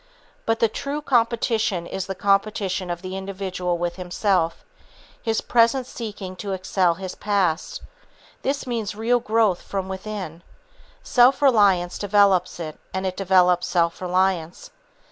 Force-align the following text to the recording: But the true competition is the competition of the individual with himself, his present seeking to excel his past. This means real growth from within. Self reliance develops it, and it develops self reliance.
But 0.47 0.57
the 0.61 0.67
true 0.67 0.99
competition 1.03 1.85
is 1.85 2.07
the 2.07 2.15
competition 2.15 2.89
of 2.89 3.03
the 3.03 3.15
individual 3.15 3.77
with 3.77 3.97
himself, 3.97 4.65
his 5.21 5.41
present 5.41 5.85
seeking 5.85 6.35
to 6.37 6.53
excel 6.53 6.95
his 6.95 7.13
past. 7.13 7.83
This 8.41 8.65
means 8.65 8.95
real 8.95 9.19
growth 9.19 9.61
from 9.61 9.87
within. 9.89 10.41
Self 11.03 11.39
reliance 11.39 11.99
develops 11.99 12.59
it, 12.59 12.79
and 12.95 13.05
it 13.05 13.15
develops 13.15 13.67
self 13.67 14.01
reliance. 14.01 14.71